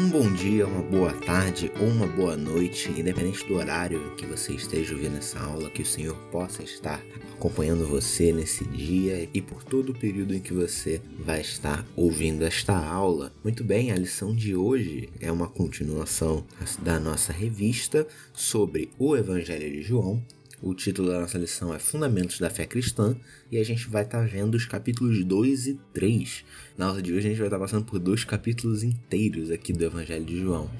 [0.00, 4.54] Um bom dia, uma boa tarde ou uma boa noite, independente do horário que você
[4.54, 7.02] esteja ouvindo essa aula, que o Senhor possa estar
[7.34, 12.46] acompanhando você nesse dia e por todo o período em que você vai estar ouvindo
[12.46, 13.30] esta aula.
[13.44, 16.46] Muito bem, a lição de hoje é uma continuação
[16.80, 20.24] da nossa revista sobre o Evangelho de João,
[20.62, 23.16] o título da nossa lição é Fundamentos da Fé Cristã
[23.50, 26.44] e a gente vai estar tá vendo os capítulos 2 e 3.
[26.76, 29.72] Na aula de hoje a gente vai estar tá passando por dois capítulos inteiros aqui
[29.72, 30.70] do Evangelho de João.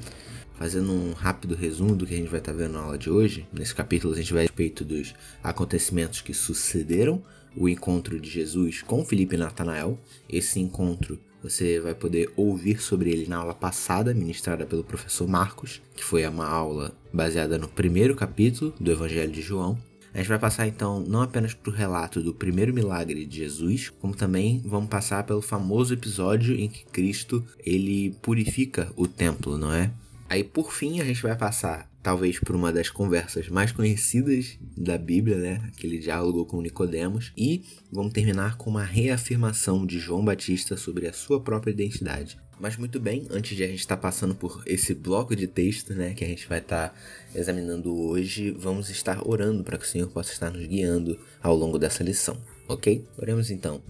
[0.55, 3.09] Fazendo um rápido resumo do que a gente vai estar tá vendo na aula de
[3.09, 7.23] hoje, nesse capítulo a gente vai a respeito dos acontecimentos que sucederam
[7.57, 9.99] o encontro de Jesus com Felipe e Natanael.
[10.29, 15.81] Esse encontro você vai poder ouvir sobre ele na aula passada, ministrada pelo professor Marcos,
[15.95, 19.79] que foi uma aula baseada no primeiro capítulo do Evangelho de João.
[20.13, 23.91] A gente vai passar então não apenas para o relato do primeiro milagre de Jesus,
[24.01, 29.73] como também vamos passar pelo famoso episódio em que Cristo ele purifica o templo, não
[29.73, 29.93] é?
[30.29, 34.97] Aí por fim a gente vai passar talvez por uma das conversas mais conhecidas da
[34.97, 35.61] Bíblia, né?
[35.69, 41.13] Aquele diálogo com Nicodemos, e vamos terminar com uma reafirmação de João Batista sobre a
[41.13, 42.39] sua própria identidade.
[42.59, 45.95] Mas muito bem, antes de a gente estar tá passando por esse bloco de texto,
[45.95, 46.95] né, que a gente vai estar tá
[47.35, 51.79] examinando hoje, vamos estar orando para que o Senhor possa estar nos guiando ao longo
[51.79, 52.37] dessa lição,
[52.69, 53.07] ok?
[53.17, 53.83] Oremos então.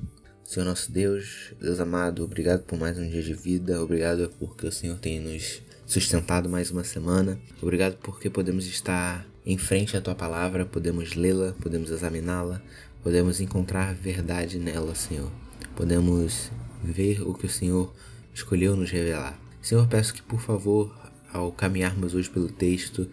[0.44, 4.72] Senhor nosso Deus, Deus amado, obrigado por mais um dia de vida, obrigado porque o
[4.72, 7.36] Senhor tem nos sustentado mais uma semana.
[7.60, 12.62] Obrigado porque podemos estar em frente à tua palavra, podemos lê-la, podemos examiná-la,
[13.02, 15.28] podemos encontrar verdade nela, Senhor.
[15.74, 17.92] Podemos ver o que o Senhor
[18.32, 19.36] escolheu nos revelar.
[19.60, 20.96] Senhor, peço que, por favor,
[21.32, 23.08] ao caminharmos hoje pelo texto,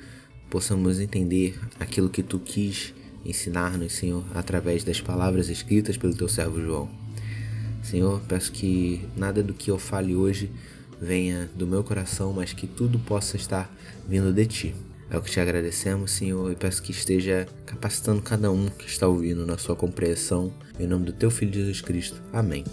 [0.48, 2.94] possamos entender aquilo que tu quis
[3.26, 6.88] ensinar-nos, Senhor, através das palavras escritas pelo teu servo João.
[7.82, 10.52] Senhor, peço que nada do que eu fale hoje
[11.02, 13.72] venha do meu coração, mas que tudo possa estar
[14.08, 14.76] vindo de ti.
[15.10, 19.08] É o que te agradecemos, Senhor, e peço que esteja capacitando cada um que está
[19.08, 20.54] ouvindo na sua compreensão.
[20.78, 22.22] Em nome do teu Filho Jesus Cristo.
[22.34, 22.66] Amém.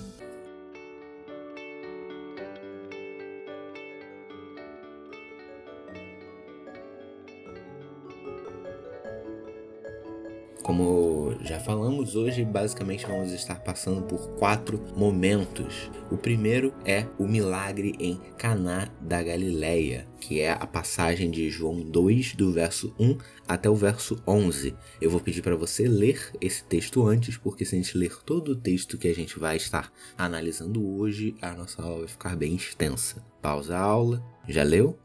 [11.64, 15.90] Falamos, hoje basicamente vamos estar passando por quatro momentos.
[16.10, 21.80] O primeiro é o milagre em Caná da Galileia, que é a passagem de João
[21.80, 23.16] 2 do verso 1
[23.48, 24.76] até o verso 11.
[25.00, 28.52] Eu vou pedir para você ler esse texto antes, porque se a gente ler todo
[28.52, 32.54] o texto que a gente vai estar analisando hoje, a nossa aula vai ficar bem
[32.54, 33.24] extensa.
[33.40, 34.22] Pausa a aula.
[34.46, 34.98] Já leu?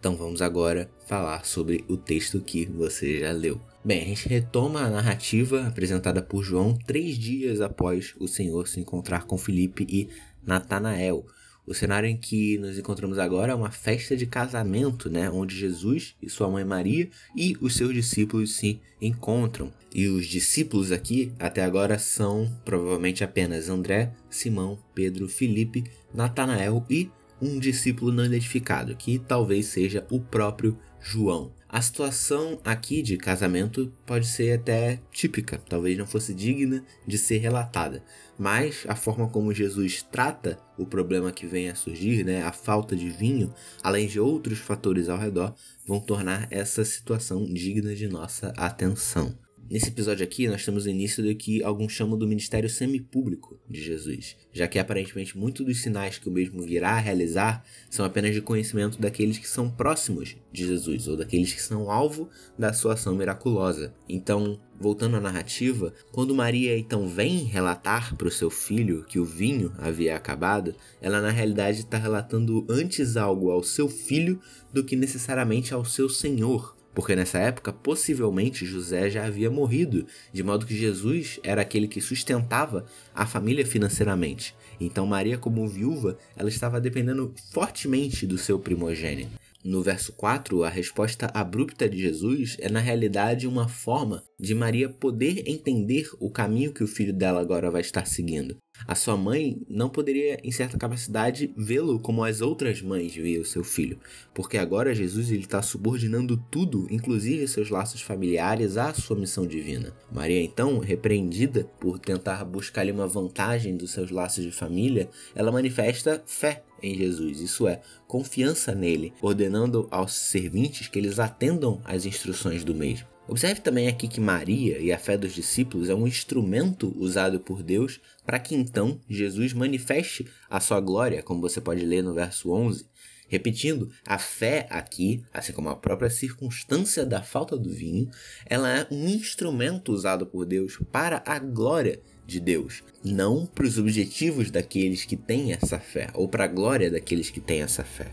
[0.00, 3.60] Então vamos agora falar sobre o texto que você já leu.
[3.84, 8.80] Bem, a gente retoma a narrativa apresentada por João três dias após o Senhor se
[8.80, 10.08] encontrar com Felipe e
[10.42, 11.26] Natanael.
[11.66, 16.16] O cenário em que nos encontramos agora é uma festa de casamento, né, onde Jesus
[16.22, 19.70] e sua mãe Maria e os seus discípulos se encontram.
[19.94, 25.84] E os discípulos aqui até agora são provavelmente apenas André, Simão, Pedro, Felipe,
[26.14, 27.10] Natanael e
[27.40, 31.52] um discípulo não identificado, que talvez seja o próprio João.
[31.68, 37.38] A situação aqui de casamento pode ser até típica, talvez não fosse digna de ser
[37.38, 38.02] relatada,
[38.36, 42.96] mas a forma como Jesus trata o problema que vem a surgir, né, a falta
[42.96, 45.54] de vinho, além de outros fatores ao redor,
[45.86, 49.38] vão tornar essa situação digna de nossa atenção.
[49.70, 53.80] Nesse episódio aqui, nós temos o início do que alguns chamam do ministério semipúblico de
[53.80, 58.34] Jesus, já que aparentemente muitos dos sinais que o mesmo virá a realizar são apenas
[58.34, 62.94] de conhecimento daqueles que são próximos de Jesus, ou daqueles que são alvo da sua
[62.94, 63.94] ação miraculosa.
[64.08, 69.24] Então, voltando à narrativa, quando Maria então vem relatar para o seu filho que o
[69.24, 74.40] vinho havia acabado, ela na realidade está relatando antes algo ao seu filho
[74.72, 80.42] do que necessariamente ao seu senhor porque nessa época possivelmente José já havia morrido, de
[80.42, 82.84] modo que Jesus era aquele que sustentava
[83.14, 84.54] a família financeiramente.
[84.80, 89.39] Então Maria, como viúva, ela estava dependendo fortemente do seu primogênito.
[89.62, 94.88] No verso 4, a resposta abrupta de Jesus é na realidade uma forma de Maria
[94.88, 98.56] poder entender o caminho que o filho dela agora vai estar seguindo.
[98.86, 103.62] A sua mãe não poderia, em certa capacidade, vê-lo como as outras mães viam seu
[103.62, 103.98] filho,
[104.32, 109.94] porque agora Jesus está subordinando tudo, inclusive seus laços familiares, à sua missão divina.
[110.10, 115.52] Maria, então, repreendida por tentar buscar ali uma vantagem dos seus laços de família, ela
[115.52, 122.04] manifesta fé em Jesus, isso é, confiança nele, ordenando aos servintes que eles atendam às
[122.04, 123.06] instruções do mesmo.
[123.30, 127.62] Observe também aqui que Maria e a fé dos discípulos é um instrumento usado por
[127.62, 132.50] Deus para que então Jesus manifeste a sua glória, como você pode ler no verso
[132.50, 132.86] 11.
[133.30, 138.10] Repetindo, a fé aqui, assim como a própria circunstância da falta do vinho,
[138.44, 143.78] ela é um instrumento usado por Deus para a glória de Deus, não para os
[143.78, 148.10] objetivos daqueles que têm essa fé, ou para a glória daqueles que têm essa fé.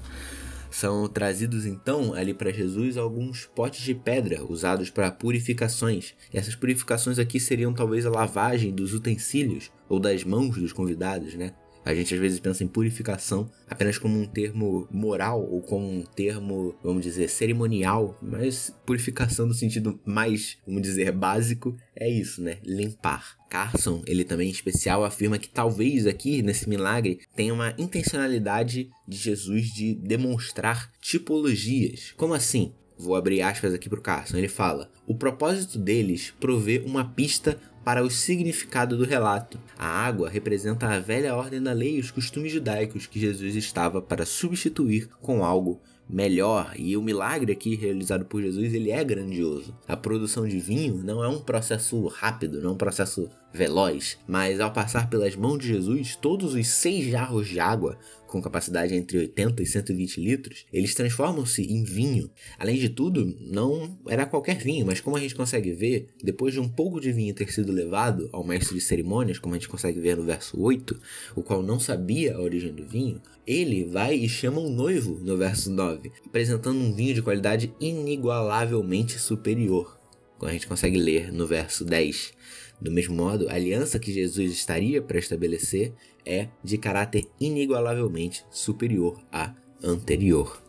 [0.69, 6.13] São trazidos então ali para Jesus alguns potes de pedra usados para purificações.
[6.31, 11.33] E essas purificações aqui seriam talvez a lavagem dos utensílios ou das mãos dos convidados,
[11.33, 11.53] né?
[11.87, 16.03] A gente às vezes pensa em purificação apenas como um termo moral ou como um
[16.03, 22.57] termo, vamos dizer, cerimonial, mas purificação no sentido mais, vamos dizer, básico é isso, né?
[22.61, 23.37] Limpar.
[23.49, 29.17] Carson, ele também em especial afirma que talvez aqui nesse milagre tenha uma intencionalidade de
[29.17, 32.13] Jesus de demonstrar tipologias.
[32.17, 32.73] Como assim?
[32.99, 34.37] Vou abrir aspas aqui para o Carson.
[34.37, 37.57] Ele fala: o propósito deles prover uma pista
[37.87, 39.57] para o significado do relato.
[39.79, 44.01] A água representa a velha ordem da lei e os costumes judaicos que Jesus estava
[44.01, 49.75] para substituir com algo melhor e o milagre aqui realizado por Jesus ele é grandioso.
[49.87, 54.59] A produção de vinho não é um processo rápido, não é um processo veloz, mas
[54.59, 59.17] ao passar pelas mãos de Jesus, todos os seis jarros de água com capacidade entre
[59.17, 62.29] 80 e 120 litros, eles transformam-se em vinho.
[62.59, 66.59] Além de tudo, não era qualquer vinho, mas como a gente consegue ver, depois de
[66.59, 69.99] um pouco de vinho ter sido levado ao mestre de cerimônias, como a gente consegue
[69.99, 70.99] ver no verso 8,
[71.35, 75.37] o qual não sabia a origem do vinho, ele vai e chama um noivo no
[75.37, 79.99] verso 9, apresentando um vinho de qualidade inigualavelmente superior,
[80.37, 82.33] como a gente consegue ler no verso 10.
[82.79, 85.93] Do mesmo modo, a aliança que Jesus estaria para estabelecer
[86.25, 90.61] é de caráter inigualavelmente superior à anterior.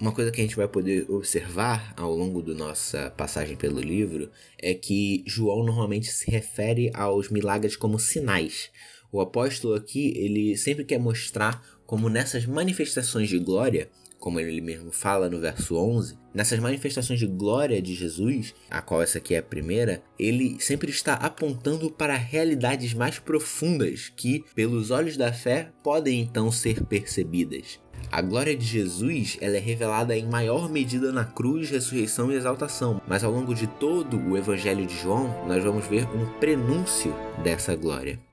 [0.00, 4.30] Uma coisa que a gente vai poder observar ao longo da nossa passagem pelo livro
[4.58, 8.70] é que João normalmente se refere aos milagres como sinais.
[9.12, 13.90] O apóstolo aqui, ele sempre quer mostrar como nessas manifestações de glória,
[14.20, 19.02] como ele mesmo fala no verso 11, nessas manifestações de glória de Jesus, a qual
[19.02, 24.90] essa aqui é a primeira, ele sempre está apontando para realidades mais profundas que, pelos
[24.90, 27.80] olhos da fé, podem então ser percebidas.
[28.12, 33.00] A glória de Jesus ela é revelada em maior medida na cruz, ressurreição e exaltação,
[33.06, 37.74] mas ao longo de todo o Evangelho de João, nós vamos ver um prenúncio dessa
[37.74, 38.29] glória.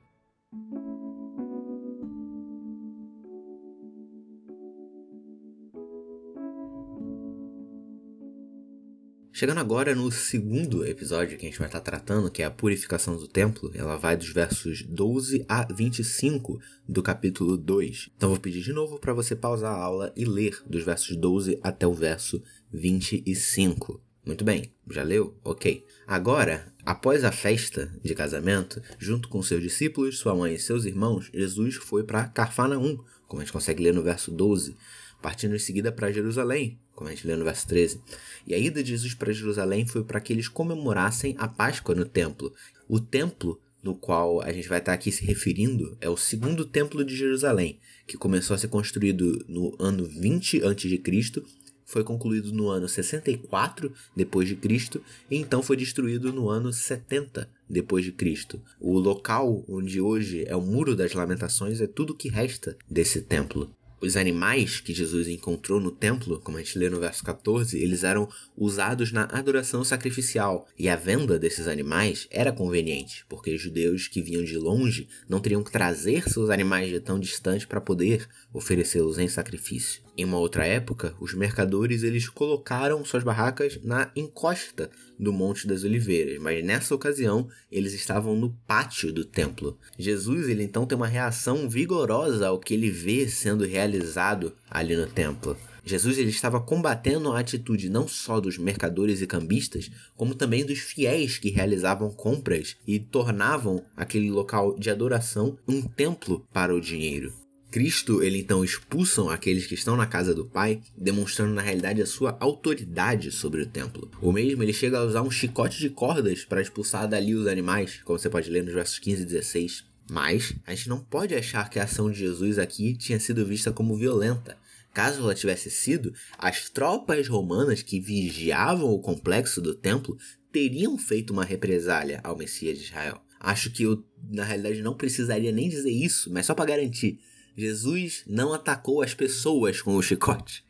[9.37, 13.15] Chegando agora no segundo episódio que a gente vai estar tratando, que é a purificação
[13.15, 18.09] do templo, ela vai dos versos 12 a 25 do capítulo 2.
[18.17, 21.59] Então vou pedir de novo para você pausar a aula e ler dos versos 12
[21.61, 22.41] até o verso
[22.73, 24.01] 25.
[24.25, 25.37] Muito bem, já leu?
[25.43, 25.85] Ok.
[26.07, 31.29] Agora, após a festa de casamento, junto com seus discípulos, sua mãe e seus irmãos,
[31.31, 32.97] Jesus foi para Carfanaum,
[33.27, 34.75] como a gente consegue ler no verso 12,
[35.21, 38.01] partindo em seguida para Jerusalém, como a gente lê no verso 13.
[38.47, 42.03] E a ida de Jesus para Jerusalém foi para que eles comemorassem a Páscoa no
[42.03, 42.51] templo.
[42.89, 47.05] O templo no qual a gente vai estar aqui se referindo é o segundo templo
[47.05, 51.43] de Jerusalém, que começou a ser construído no ano 20 a.C.,
[51.85, 55.01] foi concluído no ano 64 depois de Cristo
[55.31, 58.61] e então foi destruído no ano 70 depois de Cristo.
[58.77, 63.73] O local onde hoje é o Muro das Lamentações é tudo que resta desse templo
[63.99, 68.03] os animais que Jesus encontrou no templo, como a gente lê no verso 14, eles
[68.03, 74.07] eram usados na adoração sacrificial, e a venda desses animais era conveniente, porque os judeus
[74.07, 78.27] que vinham de longe não teriam que trazer seus animais de tão distante para poder
[78.53, 80.06] oferecê-los em sacrifício.
[80.19, 85.83] Em uma outra época, os mercadores eles colocaram suas barracas na encosta do Monte das
[85.83, 89.77] Oliveiras, mas nessa ocasião eles estavam no pátio do templo.
[89.95, 95.05] Jesus ele então tem uma reação vigorosa ao que ele vê sendo realizado ali no
[95.05, 95.55] templo.
[95.85, 100.79] Jesus ele estava combatendo a atitude não só dos mercadores e cambistas, como também dos
[100.79, 107.46] fiéis que realizavam compras e tornavam aquele local de adoração um templo para o dinheiro.
[107.69, 112.05] Cristo, ele então expulsam aqueles que estão na casa do Pai, demonstrando na realidade a
[112.05, 114.09] sua autoridade sobre o templo.
[114.21, 118.01] O mesmo, ele chega a usar um chicote de cordas para expulsar dali os animais,
[118.03, 119.85] como você pode ler nos versos 15 e 16.
[120.09, 123.71] Mas a gente não pode achar que a ação de Jesus aqui tinha sido vista
[123.71, 124.57] como violenta.
[124.93, 130.17] Caso ela tivesse sido, as tropas romanas que vigiavam o complexo do templo
[130.51, 133.21] teriam feito uma represália ao Messias de Israel.
[133.39, 137.19] Acho que eu, na realidade, não precisaria nem dizer isso, mas só para garantir.
[137.57, 140.63] Jesus não atacou as pessoas com o chicote.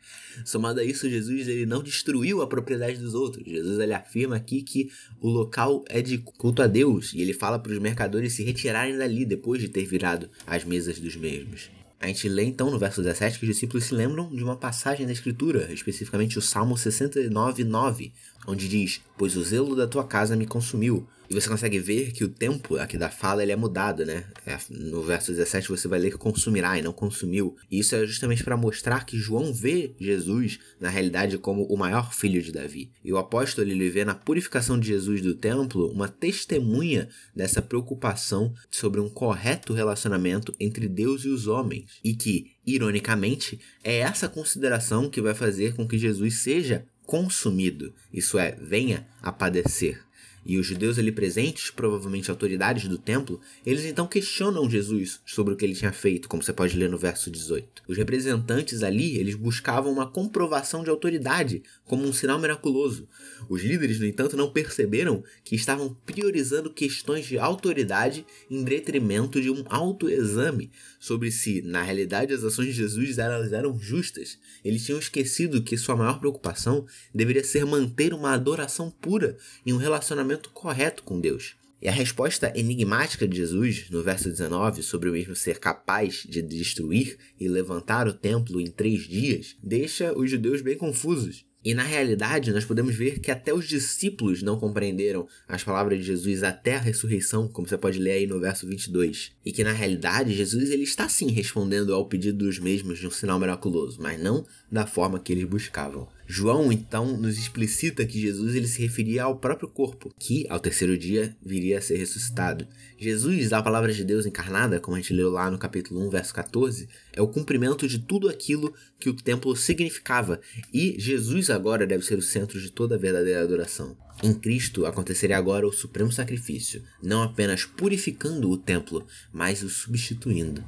[0.45, 3.45] Somado a isso, Jesus ele não destruiu a propriedade dos outros.
[3.45, 4.89] Jesus ele afirma aqui que
[5.19, 8.97] o local é de culto a Deus e ele fala para os mercadores se retirarem
[8.97, 11.69] dali depois de ter virado as mesas dos mesmos.
[11.99, 15.05] A gente lê então no verso 17 que os discípulos se lembram de uma passagem
[15.05, 18.13] da Escritura, especificamente o Salmo 69, 9,
[18.47, 21.07] onde diz: Pois o zelo da tua casa me consumiu.
[21.29, 24.25] E você consegue ver que o tempo aqui da fala ele é mudado, né?
[24.45, 27.55] É, no verso 17 você vai ler que consumirá e não consumiu.
[27.69, 32.13] E isso é justamente para mostrar que João vê Jesus, na realidade, como o maior
[32.13, 32.91] filho de Davi.
[33.03, 38.53] E o apóstolo ele vê na purificação de Jesus do templo uma testemunha dessa preocupação
[38.71, 41.99] sobre um correto relacionamento entre Deus e os homens.
[42.03, 48.37] E que, ironicamente, é essa consideração que vai fazer com que Jesus seja consumido, isso
[48.37, 50.06] é, venha a padecer.
[50.49, 55.57] E os judeus ali presentes, provavelmente autoridades do templo, eles então questionam Jesus sobre o
[55.57, 57.83] que ele tinha feito, como você pode ler no verso 18.
[57.85, 63.09] Os representantes ali, eles buscavam uma comprovação de autoridade, como um sinal miraculoso.
[63.49, 69.49] Os líderes, no entanto, não perceberam que estavam priorizando questões de autoridade em detrimento de
[69.49, 74.39] um autoexame sobre se, na realidade, as ações de Jesus elas eram justas.
[74.63, 79.77] Eles tinham esquecido que sua maior preocupação deveria ser manter uma adoração pura e um
[79.77, 81.55] relacionamento relacionamento correto com Deus.
[81.81, 86.41] E a resposta enigmática de Jesus, no verso 19, sobre o mesmo ser capaz de
[86.41, 91.45] destruir e levantar o templo em três dias, deixa os judeus bem confusos.
[91.63, 96.05] E na realidade, nós podemos ver que até os discípulos não compreenderam as palavras de
[96.05, 99.33] Jesus até a ressurreição, como você pode ler aí no verso 22.
[99.45, 103.11] E que na realidade, Jesus ele está sim respondendo ao pedido dos mesmos de um
[103.11, 106.07] sinal miraculoso, mas não da forma que eles buscavam.
[106.29, 110.97] João então nos explicita que Jesus ele se referia ao próprio corpo, que ao terceiro
[110.97, 112.67] dia viria a ser ressuscitado.
[112.99, 116.33] Jesus, a palavra de Deus encarnada, como a gente leu lá no capítulo 1, verso
[116.33, 120.41] 14, é o cumprimento de tudo aquilo que o templo significava,
[120.73, 123.95] e Jesus agora deve ser o centro de toda a verdadeira adoração.
[124.21, 130.63] Em Cristo aconteceria agora o supremo sacrifício, não apenas purificando o templo, mas o substituindo.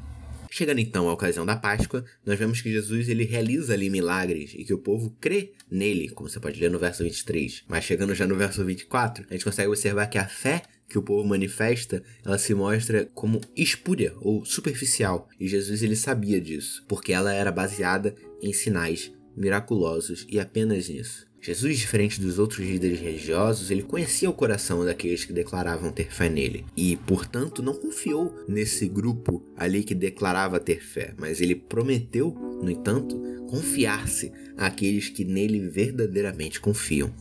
[0.51, 4.63] Chegando então à ocasião da Páscoa, nós vemos que Jesus ele realiza ali milagres e
[4.63, 7.63] que o povo crê nele, como você pode ler no verso 23.
[7.67, 11.03] Mas chegando já no verso 24, a gente consegue observar que a fé que o
[11.03, 17.13] povo manifesta, ela se mostra como espúria ou superficial, e Jesus ele sabia disso, porque
[17.13, 21.28] ela era baseada em sinais miraculosos e apenas nisso.
[21.41, 26.27] Jesus, diferente dos outros líderes religiosos, ele conhecia o coração daqueles que declaravam ter fé
[26.27, 32.31] nele e, portanto, não confiou nesse grupo ali que declarava ter fé, mas ele prometeu,
[32.61, 33.17] no entanto,
[33.49, 37.13] confiar-se àqueles que nele verdadeiramente confiam.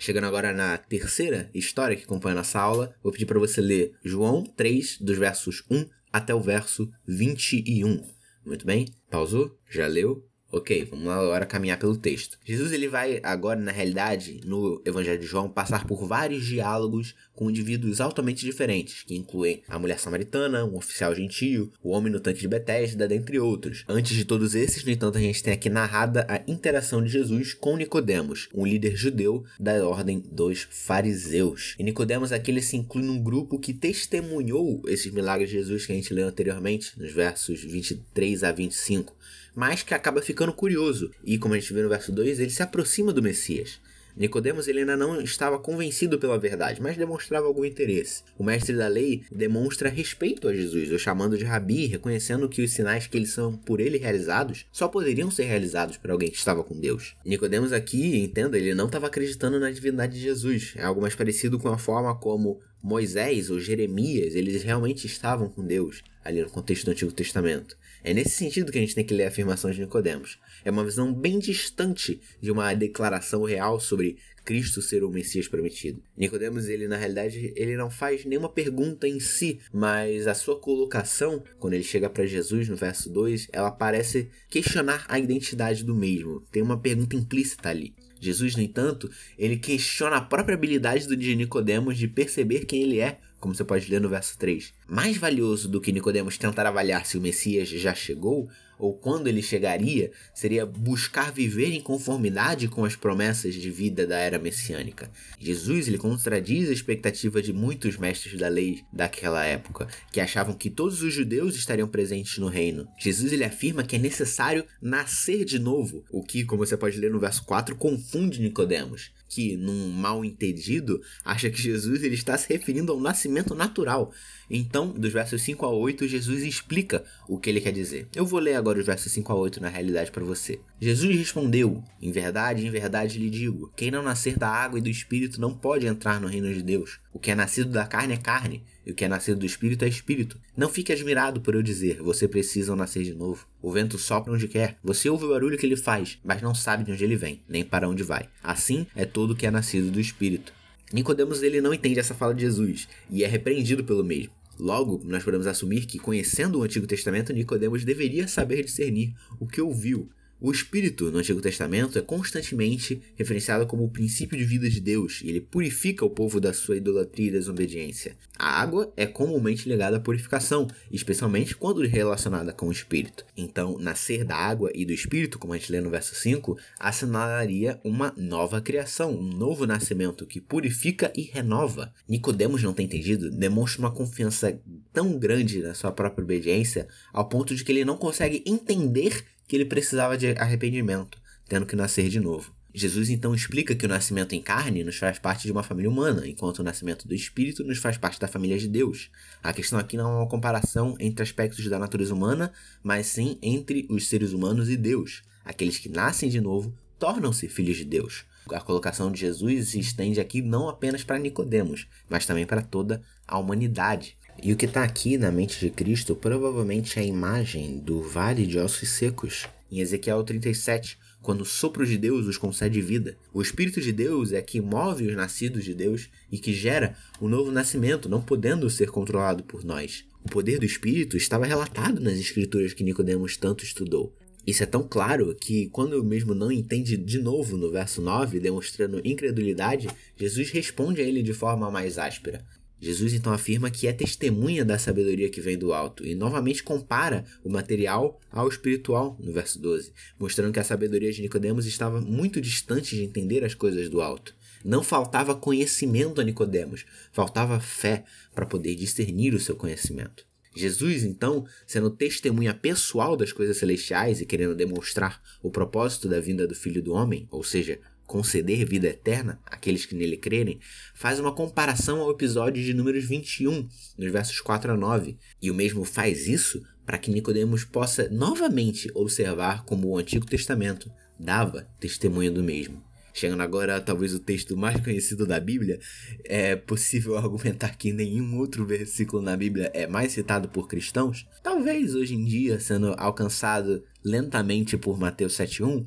[0.00, 4.42] Chegando agora na terceira história que acompanha nossa aula, vou pedir para você ler João
[4.42, 8.06] 3, dos versos 1 até o verso 21.
[8.44, 8.86] Muito bem?
[9.10, 9.58] Pausou?
[9.70, 10.27] Já leu?
[10.50, 12.38] Ok, vamos agora caminhar pelo texto.
[12.42, 17.50] Jesus ele vai agora, na realidade, no Evangelho de João, passar por vários diálogos com
[17.50, 22.40] indivíduos altamente diferentes, que incluem a mulher samaritana, um oficial gentio, o homem no tanque
[22.40, 23.84] de Betesda, dentre outros.
[23.86, 27.52] Antes de todos esses, no entanto, a gente tem aqui narrada a interação de Jesus
[27.52, 31.74] com Nicodemos, um líder judeu da ordem dos fariseus.
[31.78, 35.92] E Nicodemos aqui ele se inclui num grupo que testemunhou esses milagres de Jesus que
[35.92, 39.14] a gente leu anteriormente, nos versos 23 a 25
[39.58, 41.10] mas que acaba ficando curioso.
[41.24, 43.80] E como a gente vê no verso 2, ele se aproxima do Messias.
[44.16, 48.22] Nicodemos ele ainda não estava convencido pela verdade, mas demonstrava algum interesse.
[48.38, 52.70] O mestre da lei demonstra respeito a Jesus, o chamando de rabi, reconhecendo que os
[52.70, 56.62] sinais que eles são por ele realizados só poderiam ser realizados por alguém que estava
[56.62, 57.16] com Deus.
[57.24, 60.74] Nicodemos aqui, entenda, ele não estava acreditando na divindade de Jesus.
[60.76, 65.66] É algo mais parecido com a forma como Moisés ou Jeremias, eles realmente estavam com
[65.66, 67.76] Deus ali no contexto do Antigo Testamento.
[68.02, 70.38] É nesse sentido que a gente tem que ler a afirmação de Nicodemos.
[70.64, 76.02] É uma visão bem distante de uma declaração real sobre Cristo ser o Messias prometido.
[76.16, 81.42] Nicodemos, ele na realidade, ele não faz nenhuma pergunta em si, mas a sua colocação,
[81.58, 86.40] quando ele chega para Jesus no verso 2, ela parece questionar a identidade do mesmo.
[86.50, 87.94] Tem uma pergunta implícita ali.
[88.20, 93.18] Jesus, no entanto, ele questiona a própria habilidade de Nicodemos de perceber quem ele é
[93.40, 94.72] como você pode ler no verso 3.
[94.86, 99.42] Mais valioso do que Nicodemos tentar avaliar se o Messias já chegou ou quando ele
[99.42, 105.10] chegaria, seria buscar viver em conformidade com as promessas de vida da era messiânica.
[105.38, 110.70] Jesus ele contradiz a expectativa de muitos mestres da lei daquela época, que achavam que
[110.70, 112.86] todos os judeus estariam presentes no reino.
[112.98, 117.10] Jesus ele afirma que é necessário nascer de novo, o que, como você pode ler
[117.10, 122.48] no verso 4, confunde Nicodemos que, num mal entendido, acha que Jesus ele está se
[122.48, 124.12] referindo ao nascimento natural.
[124.50, 128.08] Então, dos versos 5 a 8, Jesus explica o que ele quer dizer.
[128.14, 130.58] Eu vou ler agora os versos 5 a 8 na realidade para você.
[130.80, 134.88] Jesus respondeu: Em verdade, em verdade lhe digo: quem não nascer da água e do
[134.88, 136.98] espírito não pode entrar no reino de Deus.
[137.18, 139.84] O que é nascido da carne é carne, e o que é nascido do espírito
[139.84, 140.38] é espírito.
[140.56, 143.44] Não fique admirado por eu dizer: você precisa nascer de novo.
[143.60, 146.84] O vento sopra onde quer, você ouve o barulho que ele faz, mas não sabe
[146.84, 148.28] de onde ele vem, nem para onde vai.
[148.40, 150.52] Assim é todo que é nascido do espírito.
[150.92, 154.30] Nicodemos ele não entende essa fala de Jesus e é repreendido pelo mesmo.
[154.56, 159.60] Logo, nós podemos assumir que, conhecendo o Antigo Testamento, Nicodemos deveria saber discernir o que
[159.60, 160.08] ouviu
[160.40, 165.20] o Espírito no Antigo Testamento é constantemente referenciado como o princípio de vida de Deus
[165.24, 168.16] e ele purifica o povo da sua idolatria e desobediência.
[168.38, 173.26] A água é comumente ligada à purificação, especialmente quando relacionada com o Espírito.
[173.36, 177.80] Então, nascer da água e do Espírito, como a gente lê no verso 5, assinalaria
[177.82, 181.92] uma nova criação, um novo nascimento que purifica e renova.
[182.08, 184.56] Nicodemos não tem entendido, demonstra uma confiança
[184.92, 189.56] tão grande na sua própria obediência ao ponto de que ele não consegue entender que
[189.56, 192.54] ele precisava de arrependimento, tendo que nascer de novo.
[192.74, 196.28] Jesus então explica que o nascimento em carne nos faz parte de uma família humana,
[196.28, 199.10] enquanto o nascimento do espírito nos faz parte da família de Deus.
[199.42, 202.52] A questão aqui não é uma comparação entre aspectos da natureza humana,
[202.82, 205.22] mas sim entre os seres humanos e Deus.
[205.44, 208.26] Aqueles que nascem de novo tornam-se filhos de Deus.
[208.52, 213.02] A colocação de Jesus se estende aqui não apenas para Nicodemos, mas também para toda
[213.26, 214.17] a humanidade.
[214.40, 218.46] E o que está aqui na mente de Cristo provavelmente é a imagem do vale
[218.46, 219.46] de ossos secos.
[219.70, 223.16] Em Ezequiel 37, quando o sopro de Deus os concede vida.
[223.34, 227.28] O Espírito de Deus é que move os nascidos de Deus e que gera o
[227.28, 230.04] novo nascimento, não podendo ser controlado por nós.
[230.24, 234.16] O poder do Espírito estava relatado nas escrituras que Nicodemos tanto estudou.
[234.46, 239.00] Isso é tão claro que, quando mesmo não entende de novo no verso 9, demonstrando
[239.04, 242.42] incredulidade, Jesus responde a ele de forma mais áspera.
[242.80, 247.24] Jesus então afirma que é testemunha da sabedoria que vem do alto e novamente compara
[247.42, 252.40] o material ao espiritual no verso 12, mostrando que a sabedoria de Nicodemos estava muito
[252.40, 254.34] distante de entender as coisas do alto.
[254.64, 260.26] Não faltava conhecimento a Nicodemos, faltava fé para poder discernir o seu conhecimento.
[260.54, 266.46] Jesus, então, sendo testemunha pessoal das coisas celestiais e querendo demonstrar o propósito da vinda
[266.46, 270.58] do Filho do Homem, ou seja, conceder vida eterna àqueles que nele crerem,
[270.94, 275.16] faz uma comparação ao episódio de números 21, nos versos 4 a 9.
[275.40, 280.90] E o mesmo faz isso para que Nicodemos possa novamente observar como o Antigo Testamento
[281.20, 282.82] dava testemunho do mesmo.
[283.12, 285.80] Chegando agora talvez o texto mais conhecido da Bíblia,
[286.24, 291.26] é possível argumentar que nenhum outro versículo na Bíblia é mais citado por cristãos?
[291.42, 295.84] Talvez hoje em dia, sendo alcançado lentamente por Mateus 7.1,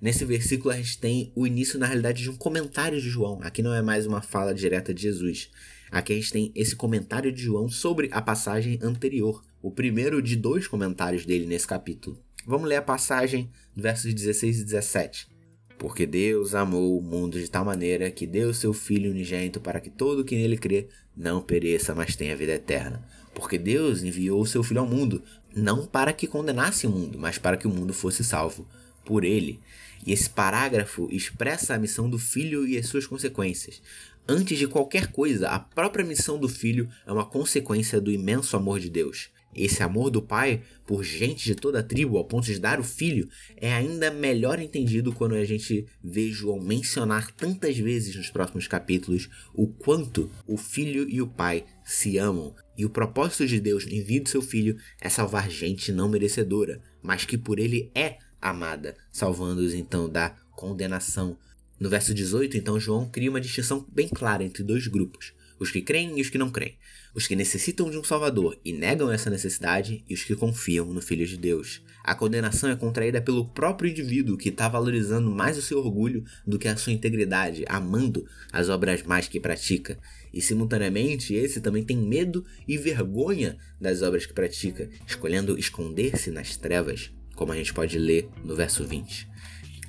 [0.00, 3.38] Nesse versículo a gente tem o início, na realidade, de um comentário de João.
[3.42, 5.50] Aqui não é mais uma fala direta de Jesus.
[5.90, 9.44] Aqui a gente tem esse comentário de João sobre a passagem anterior.
[9.60, 12.18] O primeiro de dois comentários dele nesse capítulo.
[12.46, 15.28] Vamos ler a passagem versos 16 e 17.
[15.76, 19.90] Porque Deus amou o mundo de tal maneira que deu seu Filho unigênito para que
[19.90, 23.06] todo que nele crê não pereça, mas tenha vida eterna.
[23.34, 25.22] Porque Deus enviou o seu Filho ao mundo,
[25.54, 28.66] não para que condenasse o mundo, mas para que o mundo fosse salvo
[29.04, 29.60] por ele.
[30.06, 33.82] E esse parágrafo expressa a missão do filho e as suas consequências.
[34.28, 38.78] Antes de qualquer coisa, a própria missão do filho é uma consequência do imenso amor
[38.78, 39.30] de Deus.
[39.54, 42.84] Esse amor do pai por gente de toda a tribo ao ponto de dar o
[42.84, 48.68] filho é ainda melhor entendido quando a gente vê João mencionar tantas vezes nos próximos
[48.68, 52.54] capítulos o quanto o filho e o pai se amam.
[52.78, 56.80] E o propósito de Deus no envio do seu filho é salvar gente não merecedora,
[57.02, 61.36] mas que por ele é amada, salvando-os então da condenação.
[61.78, 65.80] No verso 18, então, João cria uma distinção bem clara entre dois grupos: os que
[65.80, 66.76] creem e os que não creem,
[67.14, 71.00] os que necessitam de um Salvador e negam essa necessidade, e os que confiam no
[71.00, 71.82] Filho de Deus.
[72.04, 76.58] A condenação é contraída pelo próprio indivíduo que está valorizando mais o seu orgulho do
[76.58, 79.98] que a sua integridade, amando as obras mais que pratica.
[80.32, 86.56] E simultaneamente, esse também tem medo e vergonha das obras que pratica, escolhendo esconder-se nas
[86.56, 89.26] trevas como a gente pode ler no verso 20.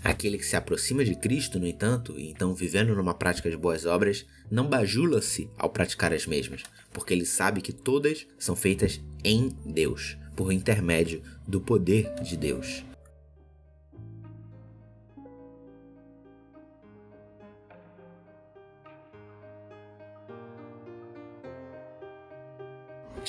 [0.01, 3.85] Aquele que se aproxima de Cristo, no entanto, e então vivendo numa prática de boas
[3.85, 9.49] obras, não bajula-se ao praticar as mesmas, porque ele sabe que todas são feitas em
[9.65, 12.85] Deus, por intermédio do poder de Deus.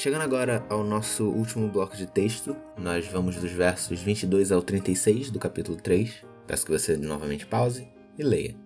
[0.03, 5.31] Chegando agora ao nosso último bloco de texto, nós vamos dos versos 22 ao 36
[5.31, 6.25] do capítulo 3.
[6.45, 7.87] Peço que você novamente pause
[8.19, 8.57] e leia.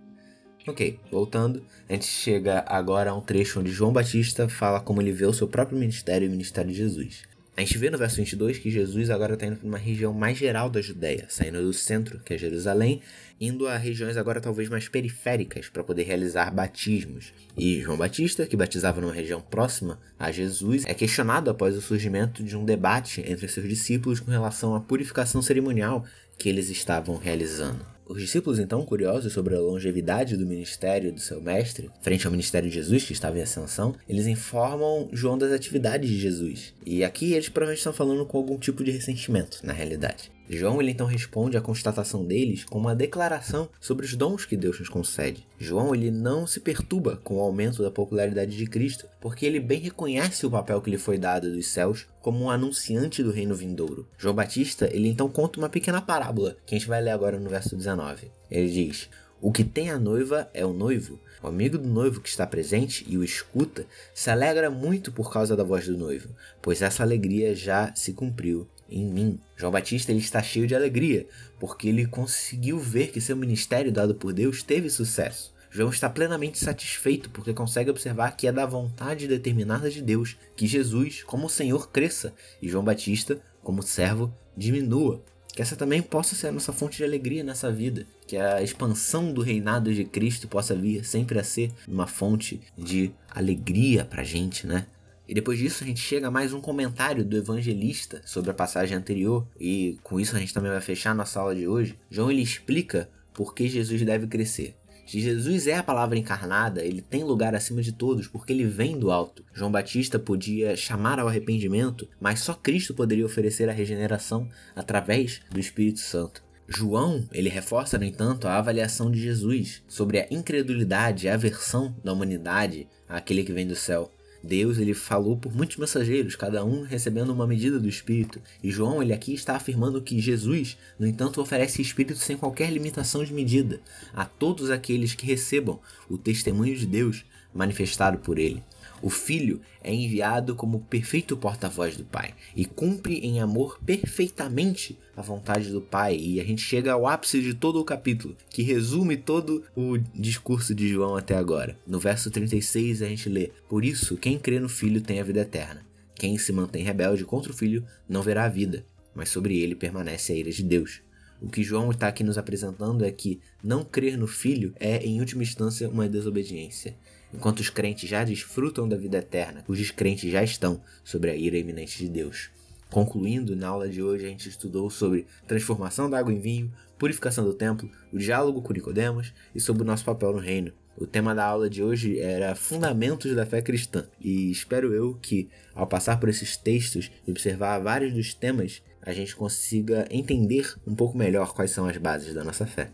[0.67, 5.13] Ok, voltando, a gente chega agora a um trecho onde João Batista fala como ele
[5.13, 7.25] vê o seu próprio ministério e o ministério de Jesus.
[7.57, 10.37] A gente vê no verso 22 que Jesus agora está indo para uma região mais
[10.37, 13.01] geral da Judéia, saindo do centro, que é Jerusalém,
[13.41, 17.33] indo a regiões agora talvez mais periféricas para poder realizar batismos.
[17.57, 22.43] E João Batista, que batizava numa região próxima a Jesus, é questionado após o surgimento
[22.43, 26.05] de um debate entre seus discípulos com relação à purificação cerimonial
[26.37, 27.96] que eles estavam realizando.
[28.09, 32.69] Os discípulos, então, curiosos sobre a longevidade do ministério do seu mestre, frente ao ministério
[32.69, 36.73] de Jesus, que estava em ascensão, eles informam João das atividades de Jesus.
[36.85, 40.36] E aqui eles provavelmente estão falando com algum tipo de ressentimento, na realidade.
[40.49, 44.79] João ele então responde à constatação deles com uma declaração sobre os dons que Deus
[44.79, 45.47] nos concede.
[45.59, 49.81] João ele não se perturba com o aumento da popularidade de Cristo, porque ele bem
[49.81, 54.07] reconhece o papel que lhe foi dado dos céus como um anunciante do reino vindouro.
[54.19, 57.51] João Batista ele então conta uma pequena parábola que a gente vai ler agora no
[57.51, 58.31] verso 19.
[58.51, 59.09] Ele diz:
[59.41, 61.21] o que tem a noiva é o noivo.
[61.43, 65.55] O amigo do noivo que está presente e o escuta se alegra muito por causa
[65.55, 66.31] da voz do noivo,
[66.63, 69.39] pois essa alegria já se cumpriu em mim.
[69.57, 71.27] João Batista ele está cheio de alegria,
[71.59, 75.55] porque ele conseguiu ver que seu ministério dado por Deus teve sucesso.
[75.71, 80.67] João está plenamente satisfeito porque consegue observar que é da vontade determinada de Deus que
[80.67, 85.23] Jesus, como Senhor, cresça e João Batista, como servo, diminua.
[85.55, 88.07] Que essa também possa ser a nossa fonte de alegria nessa vida.
[88.27, 93.11] Que a expansão do reinado de Cristo possa vir sempre a ser uma fonte de
[93.31, 94.87] alegria pra gente, né?
[95.29, 98.97] E depois disso a gente chega a mais um comentário do evangelista sobre a passagem
[98.97, 101.99] anterior, e com isso a gente também vai fechar nossa aula de hoje.
[102.09, 104.77] João ele explica por que Jesus deve crescer.
[105.05, 109.11] Jesus é a palavra encarnada, ele tem lugar acima de todos porque ele vem do
[109.11, 109.45] alto.
[109.53, 115.61] João Batista podia chamar ao arrependimento, mas só Cristo poderia oferecer a regeneração através do
[115.61, 116.45] Espírito Santo.
[116.69, 122.13] João, ele reforça, no entanto, a avaliação de Jesus sobre a incredulidade e aversão da
[122.13, 124.11] humanidade àquele que vem do céu.
[124.47, 128.41] Deus ele falou por muitos mensageiros, cada um recebendo uma medida do Espírito.
[128.63, 133.25] E João ele aqui está afirmando que Jesus, no entanto, oferece Espírito sem qualquer limitação
[133.25, 133.81] de medida
[134.15, 138.63] a todos aqueles que recebam o testemunho de Deus manifestado por ele.
[139.07, 145.23] O Filho é enviado como perfeito porta-voz do Pai e cumpre em amor perfeitamente a
[145.23, 146.17] vontade do Pai.
[146.17, 150.75] E a gente chega ao ápice de todo o capítulo, que resume todo o discurso
[150.75, 151.79] de João até agora.
[151.87, 155.43] No verso 36 a gente lê: Por isso, quem crê no Filho tem a vida
[155.43, 155.87] eterna.
[156.17, 160.33] Quem se mantém rebelde contra o Filho não verá a vida, mas sobre ele permanece
[160.33, 161.01] a ira de Deus.
[161.41, 165.21] O que João está aqui nos apresentando é que não crer no Filho é, em
[165.21, 166.97] última instância, uma desobediência.
[167.33, 171.59] Enquanto os crentes já desfrutam da vida eterna, os descrentes já estão sobre a ira
[171.59, 172.51] iminente de Deus.
[172.91, 177.45] Concluindo, na aula de hoje a gente estudou sobre transformação da água em vinho, purificação
[177.45, 180.73] do templo, o diálogo com Nicodemos e sobre o nosso papel no reino.
[180.97, 185.51] O tema da aula de hoje era Fundamentos da Fé Cristã, e espero eu que,
[185.75, 190.95] ao passar por esses textos e observar vários dos temas, a gente consiga entender um
[190.95, 192.91] pouco melhor quais são as bases da nossa fé.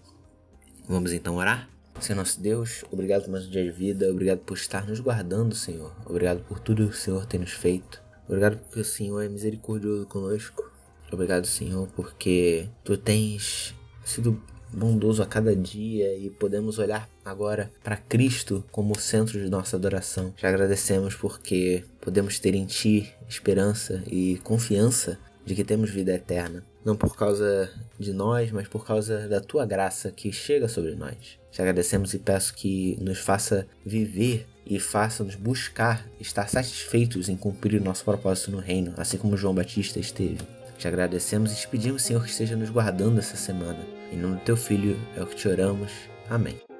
[0.89, 1.69] Vamos então orar?
[2.03, 5.55] Senhor nosso Deus, obrigado por mais um dia de vida, obrigado por estar nos guardando,
[5.55, 5.95] Senhor.
[6.05, 8.03] Obrigado por tudo que o Senhor tem nos feito.
[8.27, 10.69] Obrigado porque o Senhor é misericordioso conosco.
[11.13, 13.73] Obrigado, Senhor, porque tu tens
[14.05, 19.77] sido bondoso a cada dia e podemos olhar agora para Cristo como centro de nossa
[19.77, 20.35] adoração.
[20.37, 26.65] Já agradecemos porque podemos ter em Ti esperança e confiança de que temos vida eterna,
[26.85, 31.39] não por causa de nós, mas por causa da tua graça que chega sobre nós.
[31.51, 37.81] Te agradecemos e peço que nos faça viver e faça-nos buscar estar satisfeitos em cumprir
[37.81, 40.39] o nosso propósito no reino, assim como João Batista esteve.
[40.79, 43.79] Te agradecemos e te pedimos, Senhor, que esteja nos guardando essa semana.
[44.11, 45.93] Em nome do teu Filho é o que te oramos.
[46.29, 46.72] Amém.